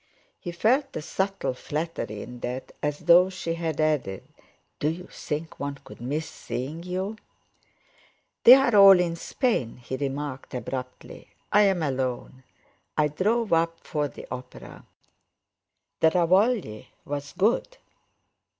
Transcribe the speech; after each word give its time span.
He 0.39 0.51
felt 0.51 0.95
a 0.95 1.01
subtle 1.03 1.53
flattery 1.53 2.23
in 2.23 2.39
that, 2.39 2.71
as 2.81 3.01
though 3.01 3.29
she 3.29 3.53
had 3.53 3.79
added: 3.79 4.23
"Do 4.79 4.87
you 4.89 5.05
think 5.05 5.59
one 5.59 5.75
could 5.83 6.01
miss 6.01 6.27
seeing 6.27 6.81
you?" 6.81 7.17
"They're 8.43 8.75
all 8.75 8.99
in 8.99 9.15
Spain," 9.15 9.77
he 9.77 9.97
remarked 9.97 10.55
abruptly. 10.55 11.27
"I'm 11.53 11.83
alone; 11.83 12.41
I 12.97 13.09
drove 13.09 13.53
up 13.53 13.79
for 13.81 14.07
the 14.07 14.25
opera. 14.31 14.87
The 15.99 16.09
Ravogli's 16.09 17.33
good. 17.37 17.77